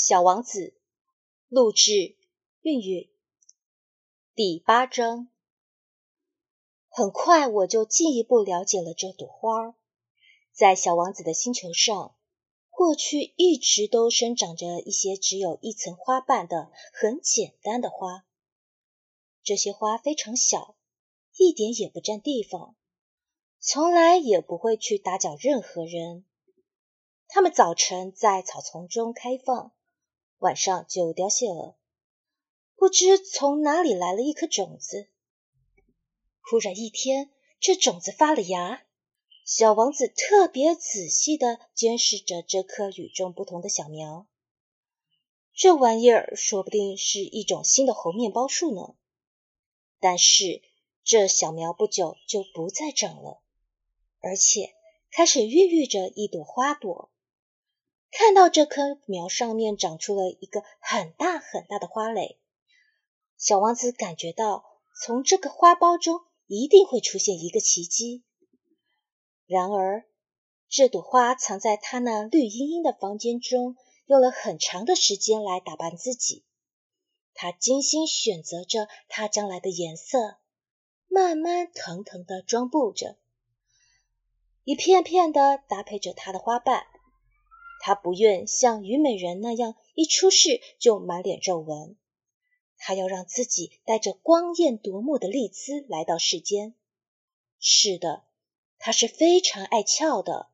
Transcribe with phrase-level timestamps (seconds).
[0.00, 0.74] 小王子，
[1.48, 2.16] 录制，
[2.60, 3.10] 韵韵，
[4.32, 5.28] 第八章。
[6.88, 9.74] 很快我就进一步了解了这朵花儿。
[10.52, 12.14] 在小王子的星球上，
[12.70, 18.24] 过去一直都生长着一些只有一层花瓣的很简单的花。
[19.42, 20.76] 这些花非常小，
[21.36, 22.76] 一点也不占地方，
[23.58, 26.24] 从来也不会去打搅任何人。
[27.26, 29.72] 它们早晨在草丛中开放。
[30.38, 31.76] 晚上就凋谢了。
[32.76, 35.08] 不知从哪里来了一颗种子。
[36.40, 38.82] 忽然一天，这种子发了芽。
[39.44, 44.26] 小王子特别仔细地监视着这颗与众不同的小苗。
[45.54, 48.94] 这玩意儿说不定是一种新的猴面包树呢。
[50.00, 50.62] 但是
[51.02, 53.40] 这小苗不久就不再长了，
[54.20, 54.74] 而且
[55.10, 57.10] 开始孕育着一朵花朵。
[58.10, 62.38] 看到这棵苗上面长出了一个很大很大的花蕾，
[63.36, 64.64] 小王子感觉到
[65.00, 68.24] 从这个花苞中一定会出现一个奇迹。
[69.46, 70.04] 然而，
[70.68, 76.44] 这朵花藏在他那绿茵茵的房间中，用了很长的时间来打扮自己。
[77.34, 80.38] 他精心选择着它将来的颜色，
[81.06, 83.16] 慢慢腾腾地装布着，
[84.64, 86.86] 一片片地搭配着它的花瓣。
[87.80, 91.96] 他不愿像虞美人那样一出世就满脸皱纹，
[92.76, 96.74] 他要让自己带着光艳夺目的丽姿来到世间。
[97.60, 98.24] 是的，
[98.78, 100.48] 他是非常爱俏的。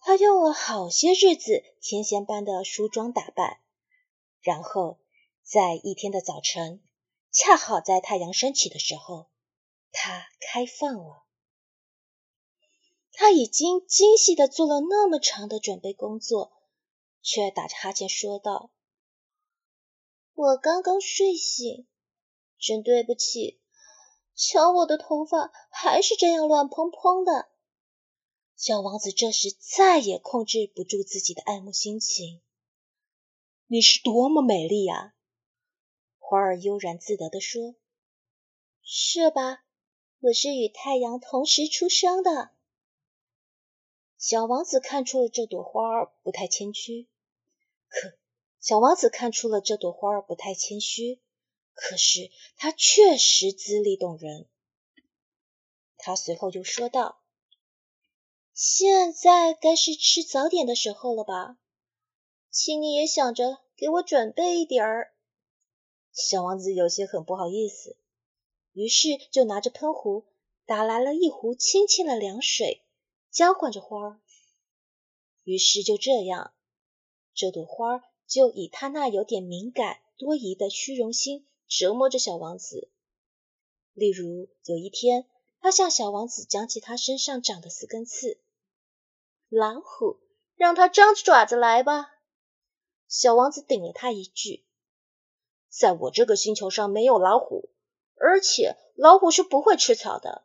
[0.00, 3.58] 他用了好些日子天仙般的梳妆打扮，
[4.40, 4.98] 然后
[5.42, 6.80] 在一天的早晨，
[7.30, 9.26] 恰好在太阳升起的时候，
[9.92, 11.24] 他开放了。
[13.20, 16.52] 他已经精细的做了那么长的准备工作，
[17.20, 18.70] 却打着哈欠说道
[20.34, 21.88] ：“我刚刚睡醒，
[22.60, 23.60] 真对不起。
[24.36, 27.48] 瞧我的头发还是这样乱蓬蓬的。”
[28.54, 32.40] 小王子这时再也控制不住自己的爱慕心情。
[33.66, 35.14] “你是多么美丽啊！”
[36.20, 37.74] 花儿悠然自得地说。
[38.80, 39.64] “是吧？
[40.20, 42.50] 我是与太阳同时出生的。”
[44.18, 47.06] 小王子看出了这朵花儿不太谦虚，
[47.88, 48.18] 可
[48.60, 51.20] 小王子看出了这朵花儿不太谦虚，
[51.72, 54.48] 可是它确实资历动人。
[55.96, 57.20] 他随后就说道
[58.52, 61.56] ：“现在该是吃早点的时候了吧？
[62.50, 65.14] 请你也想着给我准备一点儿。”
[66.12, 67.96] 小王子有些很不好意思，
[68.72, 70.24] 于是就拿着喷壶
[70.66, 72.82] 打来了一壶清清的凉水。
[73.30, 74.20] 浇灌着花儿，
[75.44, 76.52] 于是就这样，
[77.34, 82.90] 这朵花儿就以他那有点敏感、多疑的虚荣心折磨着小王子。
[83.92, 85.28] 例如，有一天，
[85.60, 88.40] 他向小王子讲起他身上长的四根刺。
[89.48, 90.18] 老虎，
[90.56, 92.14] 让它张着爪子来吧。
[93.06, 94.64] 小王子顶了他一句
[95.68, 97.70] ：“在我这个星球上没有老虎，
[98.16, 100.44] 而且老虎是不会吃草的。”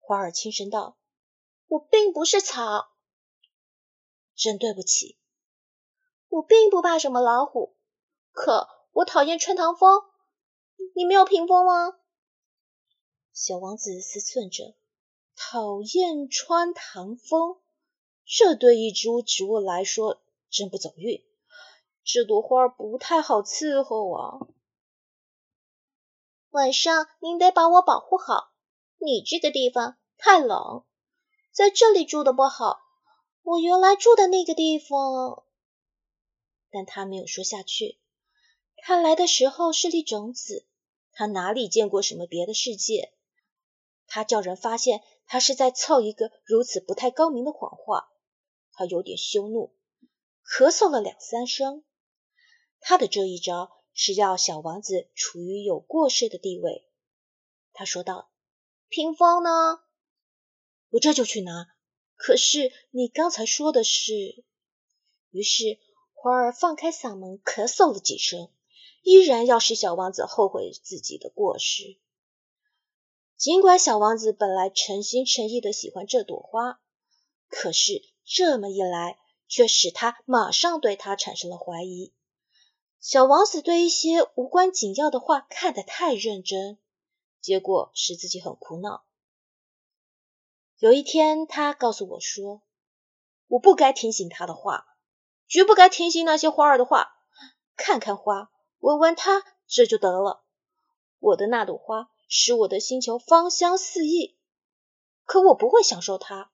[0.00, 0.96] 花儿轻声道。
[1.68, 2.88] 我并不是草，
[4.34, 5.18] 真对不起。
[6.28, 7.76] 我并不怕什么老虎，
[8.32, 10.02] 可我讨厌穿堂风。
[10.94, 11.98] 你没有屏风吗？
[13.32, 14.74] 小王子思忖着，
[15.34, 17.60] 讨厌穿堂风，
[18.24, 21.24] 这对一株植物来说真不走运。
[22.04, 24.46] 这朵花不太好伺候啊。
[26.50, 28.52] 晚上您得把我保护好，
[28.98, 30.84] 你这个地方太冷。
[31.56, 32.82] 在这里住的不好，
[33.42, 35.42] 我原来住的那个地方。
[36.70, 37.98] 但他没有说下去。
[38.76, 40.66] 他来的时候是粒种子，
[41.12, 43.14] 他哪里见过什么别的世界？
[44.06, 48.10] 他叫人发现他是在凑一个如此不太高明的谎话。
[48.72, 49.74] 他有点羞怒，
[50.44, 51.84] 咳嗽了两三声。
[52.80, 56.86] 他的这一招是要小王子处于有过失的地位。
[57.72, 58.28] 他说道
[58.90, 59.80] ：“屏风呢？”
[60.90, 61.68] 我这就去拿。
[62.14, 64.44] 可是你刚才说的是……
[65.30, 65.78] 于是
[66.14, 68.48] 花儿放开嗓门咳嗽了几声，
[69.02, 71.98] 依然要使小王子后悔自己的过失。
[73.36, 76.80] 尽管小王子本来诚心诚意的喜欢这朵花，
[77.48, 82.14] 可是这么一来，却使他马上对他产生了怀疑。
[82.98, 86.78] 小王子对一些无关紧要的话看得太认真，
[87.42, 89.04] 结果使自己很苦恼。
[90.78, 92.60] 有一天，他告诉我说
[93.48, 94.84] ：“我不该听信他的话。
[95.48, 97.14] 绝不该听信那些花儿的话。
[97.76, 98.50] 看看花，
[98.80, 100.44] 闻闻它，这就得了。
[101.18, 104.38] 我的那朵花使我的星球芳香四溢，
[105.24, 106.50] 可我不会享受它。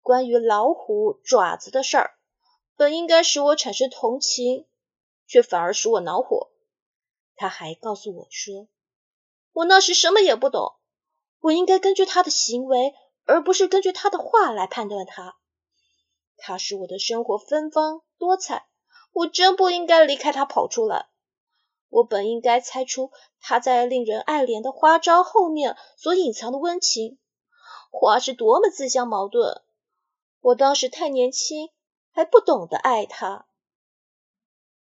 [0.00, 2.18] 关于老虎爪子的事儿，
[2.74, 4.66] 本应该使我产生同情，
[5.26, 6.50] 却反而使我恼火。
[7.36, 8.68] 他还告诉我说，
[9.52, 10.76] 我那时什么也不懂，
[11.40, 12.94] 我应该根据他的行为，
[13.28, 15.36] 而不是根据他的话来判断他。
[16.38, 18.66] 他使我的生活芬芳多彩，
[19.12, 21.08] 我真不应该离开他跑出来。
[21.90, 23.10] 我本应该猜出
[23.40, 27.18] 他在令人爱怜的花招后面所隐藏的温情。
[27.90, 29.62] 花是多么自相矛盾！
[30.40, 31.68] 我当时太年轻，
[32.12, 33.47] 还不懂得爱他。